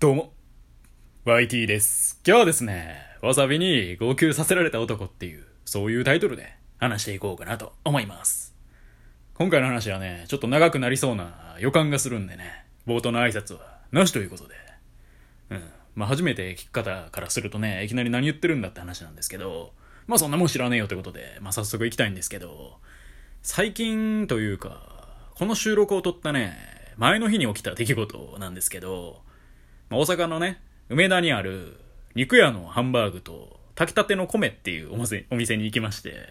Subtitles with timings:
[0.00, 0.32] どうも、
[1.26, 2.22] YT です。
[2.26, 8.54] 今日はですね、わさびに号泣させられた男っていう、そういうタイトルで話していこうかなと思います。
[9.34, 14.54] 今回の話はね、ちょっと長くなりそうな予感がするんでね、冒頭の挨拶はなしということで。
[15.50, 15.62] うん。
[15.94, 19.74] まあ初めて聞く方からするとね、いきなり何言ってるんだって話なんですけど、
[20.06, 22.78] まあそんなもん知らねえよということで、まあ早速行きたいんですけど、
[23.42, 26.56] 最近というか、この収録を撮ったね、
[26.96, 29.28] 前の日に起きた出来事なんですけど、
[29.90, 31.76] 大阪のね、梅田にある
[32.14, 36.28] 肉屋のハンバーグと炊きたての米っていうお店お店に行きまして、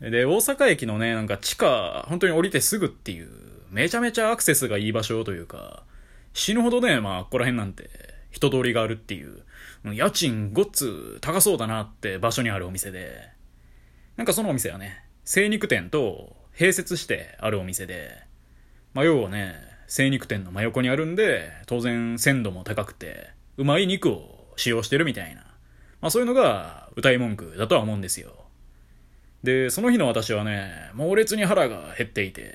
[0.00, 3.28] で、大阪駅のね、なんか地下、本当に降りてすぐっていう、
[3.70, 5.84] めちゃめちゃアクセスがいい場所というか、
[6.32, 7.90] 死ぬほどね、まあ、ここら辺なんて、
[8.30, 9.42] 人通りがあるっていう、
[9.92, 13.28] 家賃ごっつ高そうだなって場所にあるお店で、
[14.16, 18.16] なんかそのお店はね、精肉店と併設してあるお店で、
[18.94, 23.28] まあ、要はね、精肉店の真横にあるんで、当然鮮度も高くて、
[23.58, 25.42] うまい肉を使用してるみたいな、
[26.00, 28.32] まあそういうのが歌い文句だとは思うんですよ。
[29.42, 32.54] で、その日の私はね、猛烈に腹が減っていて、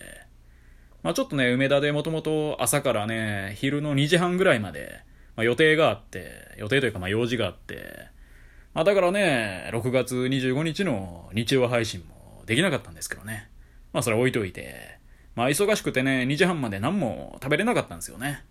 [1.04, 5.02] まあちょっとね、梅田でもともと朝からね、昼の2時半ぐらいまで、
[5.36, 8.08] まあ予定があって、予定というかまあ用事があって、
[8.74, 13.48] まあだからね、6月25日の日曜配信もできなかったんですけどね。
[13.94, 14.98] まあそれ置いといて、
[15.38, 18.44] まあ忙しくてね、2時半まで何も食べれなかったんですよね。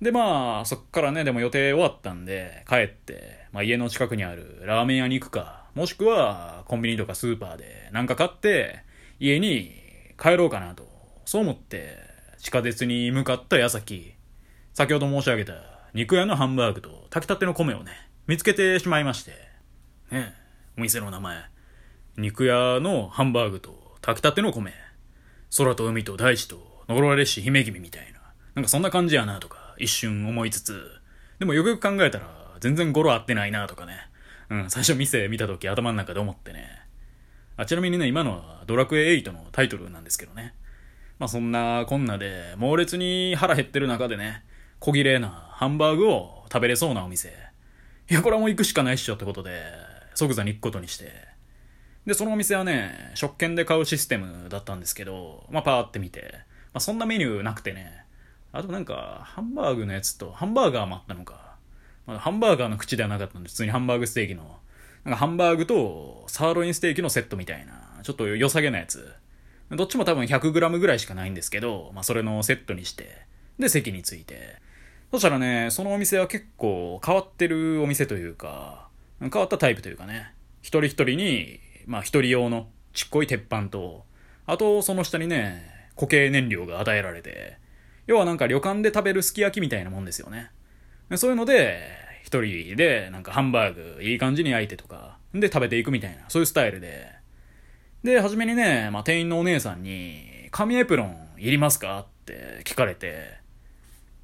[0.00, 8.82] でまあ、そっからね、でも予定終わったんで、帰って、まあ家の近くにあるラーメン屋に行くか、もしくはコンビニとかスーパーでなんか買って、
[9.18, 9.74] 家に
[10.18, 10.88] 帰ろうかなと、
[11.26, 11.98] そう思って
[12.38, 14.14] 地下鉄に向かった矢先、
[14.72, 15.52] 先ほど申し上げた
[15.92, 17.92] 肉屋のハンバーグと炊きたての米をね、
[18.26, 19.32] 見つけてしまいまして、
[20.10, 20.32] ね、
[20.78, 21.36] お店の名前、
[22.16, 24.72] 肉屋のハンバーグと炊きたての米、
[25.56, 28.20] 空と海と大地と呪われし姫君みたいな、
[28.54, 31.00] なんかそんな感じやなとか一瞬思いつつ、
[31.38, 32.28] でもよくよく考えたら
[32.60, 33.94] 全然語呂合ってないなとかね、
[34.50, 36.68] うん、最初店見た時頭の中で思ってね。
[37.56, 40.54] あ、ちなみにね、今のはドラクエ8のタイトルなんですけどね。
[41.18, 44.44] まあそんなこんなで猛烈に腹減ってる中でね、
[44.78, 47.34] 小綺麗なハンバーグを食べれそうなお店。
[48.10, 49.62] いや、これはもう行くしかないっしょってことで、
[50.14, 51.29] 即座に行くことにして。
[52.06, 56.32] で、そのお店はね、食券で買うシステムだったんですけど、まあパーって見て、
[56.72, 58.04] まあそんなメニューなくてね、
[58.52, 61.56] あとなんか、ハンバーグのやつと、ハンバーガーもあったのか。
[62.06, 64.58] まあ、ハンバーガーの口ではなかったんで、普通にハンバーグステーキの、
[65.04, 69.14] なんかハンバーグとサーロインステーキのセットみたいな、ちょっと良さげなやつ。
[69.70, 73.22] どっちも多分 100g ぐらいしかないんですけど、まあそれのセットにして、
[73.58, 74.56] で席に着いて。
[75.12, 78.88] そしたらね、そのお店は結構変わってるお店というか、
[79.20, 84.04] 変わったタイプというかね、一人一人に、まあ一人用のちっこい鉄板と、
[84.46, 87.56] あとその下にね、固形燃料が与えられて、
[88.06, 90.52] 要はなんか旅館で食べるすき焼きみたいなもんですよね。
[91.16, 91.80] そういうので、
[92.22, 97.08] 一人でなんかハンバーグいい感じに焼いてとか、で食べていくみたいな、そういうスタイルで。
[98.04, 101.98] で、初めにね、まあ、店員のお姉さんに、紙エプロンいりますか？
[101.98, 103.32] って聞かれて、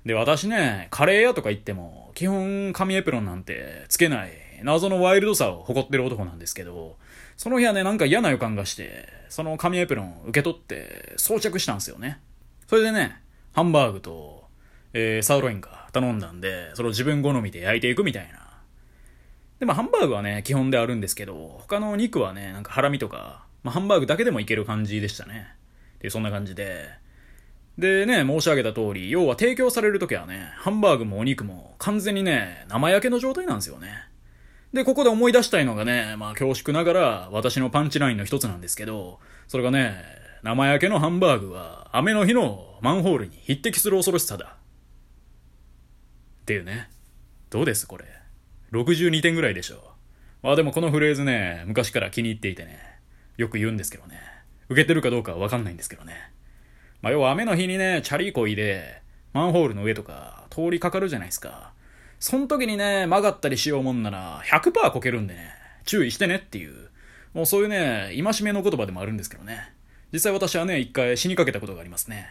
[0.05, 4.31] で、私ね、カレー屋とか行っても、基本紙エプロンなんてつけない、
[4.63, 6.97] 謎のワイルドさを誇ってる男なんですけど、
[7.37, 12.21] その日はね、なんか嫌な予感がして、その紙エプロン受け取って装着したんですよね。
[12.67, 13.21] それでね、
[13.53, 14.45] ハンバーグと、
[14.93, 18.47] えー、サーロインか頼んだんで、それを自分好みで焼いていくみたいな。
[19.59, 25.49] で、まあハンバーグはね、基本であるんですけど、他のお肉はね、なんかハラミとか、まあハンバーグだけでもいける感じでしたね。
[26.01, 26.89] で、そんな感じで。
[27.77, 33.89] でね、申し上げた通り、要は提供されるときはね、ハンバーグもお肉も完全にね、生焼けの状態なんですよね。
[34.73, 40.03] で、ここで思い出したいのがね、まあ恐縮ながら私のパンチラインの一つなんですけど、それがね、
[40.43, 44.57] 生焼けのハンバーグは雨の日のマンホールに匹敵する恐ろしさだ。
[46.43, 46.91] っていうね。
[47.51, 48.05] どうですこれ
[48.73, 49.81] ？62点ぐらいでしょう。
[50.43, 52.79] まあでもこのフレーズね、昔から気に入っていてね、
[53.37, 54.21] よく言うんですけどね。
[54.69, 56.15] 受けてるかどうかはわかんないんですけどね。
[57.03, 61.73] まあ要は雨の日にね、チャリこいで、マンホールの上とか通りかかるじゃないですか。
[62.19, 65.51] その時にね、曲がったりしようもんなら、100%こけるんでね、
[65.85, 66.91] 注意してねっていう、
[67.35, 69.73] もうそういうね、戒めの言葉でもあるんですけどね。
[70.13, 72.27] 実際私はね、一回死にかけたことがありますね。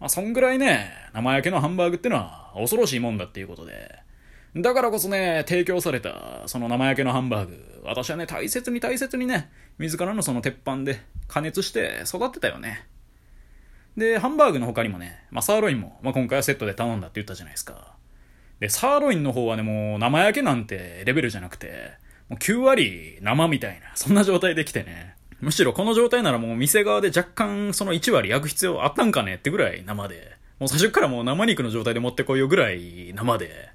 [0.00, 3.98] まあ、そんぐらいね、生焼けのハンバーグってのは恐ろしいもんだっていうことで。
[4.56, 12.86] だからこそね、提供された、その生焼けのハンバーグ、私はね、大切に大切にね、自らのその鉄板で加熱して育てたよね。
[13.96, 17.93] で、ハンバーグの他にもね、まあ、サーロインも、まあ、今回はセットで頼んだって言ったじゃないですか。
[18.60, 21.92] で、サーロインの方はね、もう生焼けなんてレベルじゃなくて、
[22.28, 25.14] もう9割生みたいな、そんな状態で来てね。
[25.40, 33.70] むしろこの状態ならもう店側で若干その1割焼く必要あったんかねってぐらい生で、もう最初からもう生肉の状態で持ってこいよぐらい生で。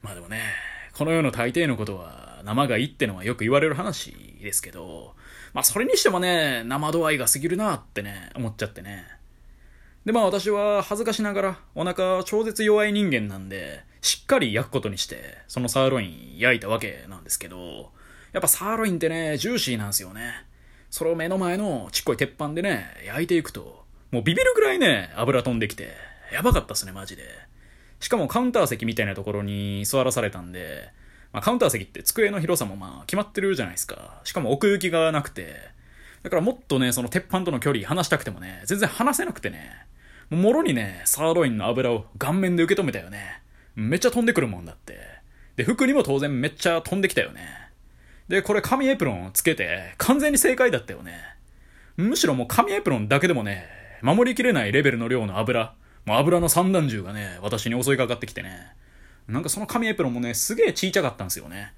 [0.00, 0.40] まあでもね、
[0.94, 5.14] この世の大抵のことは生がいいってのはよく言われる話ですけど、
[5.52, 9.06] まあそれにしてもね、生度合いが過ぎるなってね、思っちゃってね。
[10.04, 17.92] でまあ私は恥ずかしながらお腹超絶弱い人間なんで、しっかり焼くことにして、そのサーロイン焼いたわけなんですけど、
[18.32, 20.32] やっぱサーロインってね、ジューシーなんですよね。
[20.90, 25.92] それを目の前のちっこい鉄板でね、焼いていくと、もうビビるぐらいね、油飛んできて、
[26.32, 27.22] やばかったっすね、マジで。
[28.00, 30.90] しかもカウンター席みたいなところに座らされたんで、
[31.32, 34.20] まあ、カウンター席って机の広さもまあ決まってるじゃないですか。
[34.24, 35.54] しかも奥行きがなくて、
[36.22, 39.86] だからもっとね、その鉄板との距離離したくてもね、全然離せなくてね、
[40.30, 43.42] もろにね、サーロインの油を顔面で受け止めたよね。
[43.74, 44.98] めっちゃ飛んでくるもんだって。
[45.56, 47.62] で、服にも当然めっちゃ飛んできたよね。
[48.28, 51.18] で、これ紙エプロンをつけて、完全に正解だったよね。
[51.96, 53.66] むしろもう紙エプロンだけでもね、
[54.00, 55.74] 守りきれないレベルの量の油、
[56.06, 58.72] もう油の散弾銃がね、私に襲いかかってきてね。
[59.28, 61.72] なんかその紙エプロンもね、すげえちいちゃかったんですよね。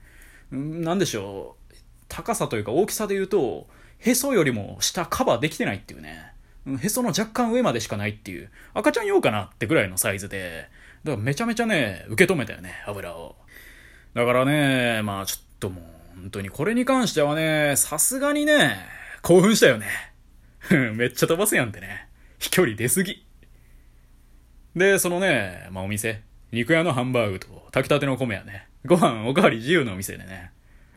[0.55, 1.75] んなんでしょう。
[2.09, 3.67] 高さというか大きさで言うと、
[4.05, 6.33] へそよりも下カバーできてないっていうね。
[6.79, 10.69] へその若干上までしかないっていう、赤ちゃん用かなってぐらいのサイズで、
[11.05, 13.37] だからめちゃめちゃね、受け止めたよね、油を。
[14.13, 18.77] だからね、まあちょっともう、本当にこれに関してはね、さすがにね、
[19.23, 19.87] 興奮したよね。
[20.95, 22.09] めっちゃ飛ばすやんってね。
[22.39, 23.27] 飛距離出すぎ。
[24.77, 26.23] で、そのね、まあお店、
[26.53, 28.69] 肉屋のハンバーグと炊きたての米やね。
[28.85, 30.51] ご飯おかわり自由のお店でね。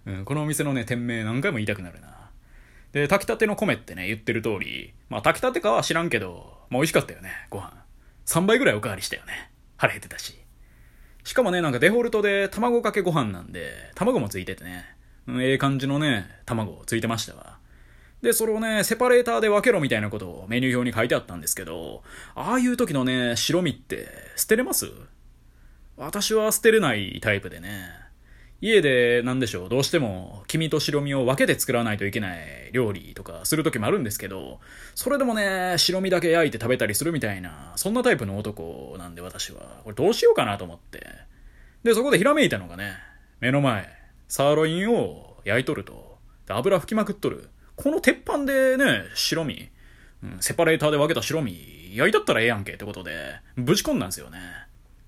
[0.06, 2.17] うん、このお店のね、店名何回も言いたくなるな。
[2.92, 7.74] で、炊きたての米ってね、言ってる通り、まあ炊きたてかは知らんけど、まあ美味しかったよね、ご飯。
[8.26, 9.52] 3倍ぐらいおかわりしたよね。
[9.78, 10.38] 腹減ってたし。
[11.24, 14.86] しかもね、なんかデフォルトで卵かけご飯なんで、卵もついててね、
[15.28, 17.58] うん、ええ感じのね、卵ついてましたわ。
[18.22, 22.02] で、それをね、セパレーターで分けろみたいなことをメニュー表に書いてあったんですけど、
[22.34, 24.88] ああいう時のね、白身って捨てれます？
[25.98, 27.90] 私は捨てれないタイプでね。
[28.60, 34.60] 家で、なんでしょう、どうしても、黄身と白身を分けて作らないといけない料理とかする時もあるんですけど、
[34.96, 41.06] それでもね、白身だけ焼いて食べたりするみたいな、そんなタイプの男なんで私は、これどうしようかなと思って。
[41.84, 42.96] で、そこでひらめいたのがね、
[43.40, 43.88] 目の前、
[44.28, 46.18] サーロインを焼いとると、
[46.48, 47.50] 油吹きまくっとる。
[47.76, 49.70] この鉄板でね、白身、
[50.24, 54.40] うん、セパレーターで分けた白身、焼いたったらええやんけってことで、ぶち込んだんですよね。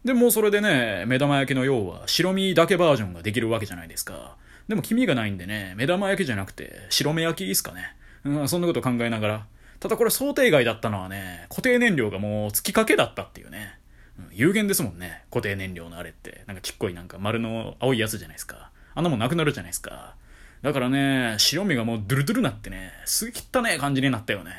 [0.03, 4.37] で、もうそれでね、目玉焼きの要は白身だけバージョンができるわけじゃないですか。
[4.67, 7.95] でも黄身がないんでね、目玉焼きじゃなくて白目焼きいいっすかね。
[8.23, 9.45] うん、そんなこと考えながら。
[9.79, 13.77] ただこれ想定外だったのはね、固定燃料がもう月かけだったっていうね。
[14.19, 16.43] うん、有限ですもんね、固定燃料のあれって。
[16.47, 18.71] なんかちっこいなんか丸の青いやつじゃないですか。
[18.95, 20.15] あんなもんなくなるじゃないですか。
[20.61, 24.51] だからね、白身がもうドゥルドゥルなってね、すげ汚ね感じになったよね。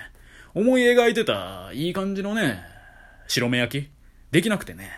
[0.54, 2.60] 思い描いてたいい感じのね、
[3.28, 3.90] 白目焼き
[4.32, 4.90] できなくてね。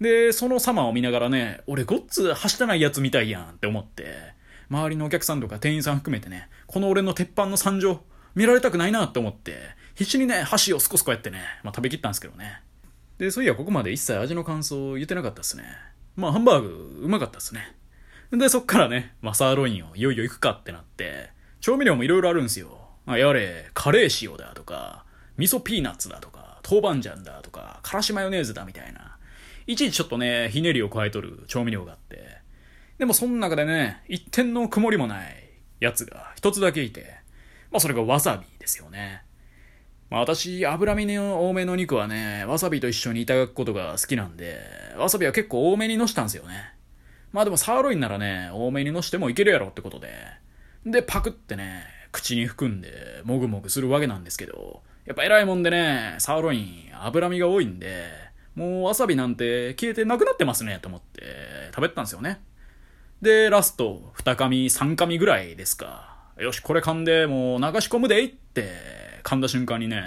[0.00, 4.14] で、その様を見ながらね、俺ごっつはしたないやつみたいやんって思って、
[4.70, 8.00] 周りのお客さんとか店員さん含めてね、この俺の鉄板の惨状、
[8.34, 9.58] 見られたくないなって思って、
[9.94, 12.62] 必死にね、箸をスコスコやってね、まあ食べきったんですけどね。
[13.18, 15.64] で、そういやここまで一切味の感想を言ってなかったっすね。
[16.16, 17.76] まあハンバーグ、うまかったっすね。
[18.30, 21.30] で、そっからね、まあサーロインをいよいよ行くかってなって、
[21.60, 22.80] 調味料もいろいろあるんすよ。
[23.06, 25.04] まあ、やれ、カレー塩だとか、
[25.36, 29.16] 味噌ピーナッツだとか、豆板醤だとか、からしマヨネーズだみたいな。
[29.70, 32.40] いちいちちょっとね、ひねりを加えとる調味料があって。
[32.98, 35.48] でもその中でね、一点の曇りもない
[35.78, 37.14] やつが一つだけいて、
[37.70, 39.22] まあそれがわさびですよね。
[40.10, 44.58] まあ私、脂身の多めの肉はね、わさびと一緒にいただくことが好きなんで、
[44.98, 46.74] わさびは結構多めにのしたんですよね。
[47.30, 50.12] まあでもサーロインならね、多めにのしてもいけるやろってことで。
[50.84, 61.22] で、パクってね、口に含んで、もぐもぐするわけなんですけど、やっぱ偉いもんでね、サーロイン、脂身が多いんで、もうわさびなんて消えてなくなってますね、と思って
[61.74, 62.40] 食べたんですよね。
[63.22, 66.18] で、ラスト、二噛み、三噛みぐらいですか。
[66.38, 68.70] よし、これ噛んで、もう流し込むでいって
[69.22, 70.04] 噛んだ瞬間にね、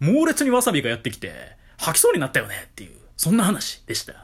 [0.00, 1.32] 猛烈にわさびがやってきて、
[1.78, 4.12] 吐きそうになったよねっていう、そんな話でした。
[4.12, 4.16] い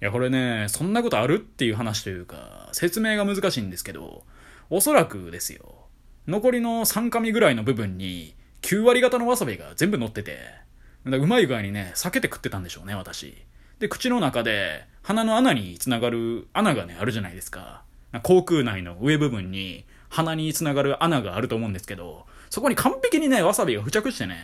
[0.00, 4.24] や、これね、そんなことあるっていう話というか、説明が難しいんですけど、
[4.70, 5.86] おそらくですよ、
[6.26, 10.63] 残りの3噛みぐらいの部分に、9割方のわさびが全部乗ってて、
[11.10, 13.34] だうまい具合にね、避けて食ってたんでしょうね、私。
[13.78, 17.82] で、口の中で、鼻の穴につながる穴がね、あるじゃないですか。
[18.22, 24.36] 口腔内の上部分に、鼻につながる穴があると思うんですけど、そこに完璧にね、わさびが付着してね、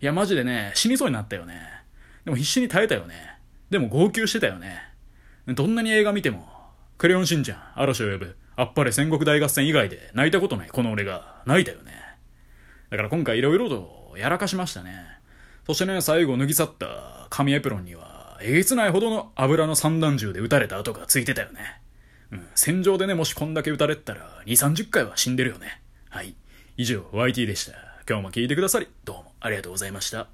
[0.00, 1.60] いや、マジでね、死にそうになったよね。
[2.24, 3.38] でも必死に耐えたよね。
[3.68, 4.82] でも号泣してたよね。
[5.46, 6.48] どんなに映画見ても、
[6.96, 11.92] クレヨンしんちゃん、嵐を呼ぶ、あっぱれ戦国大合戦以外で泣いたことないこの俺が泣いたよね。
[12.90, 15.19] だから今回色々とやらかしましたね。
[15.70, 21.80] そしてね、最後脱ぎ去った紙エプロンには、えげつないほどの油の散弾銃で撃たれた跡がついてたよね。
[22.32, 25.80] うん、戦場でね、もしこんだけ撃たれたら、2、30回は死んでるよね。
[26.08, 26.34] はい。
[26.76, 27.74] 以上、YT でした。
[28.08, 30.26] 今日も聞いてくださり、どうもありがとうございました。